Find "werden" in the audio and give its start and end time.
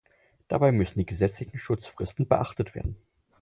2.73-2.97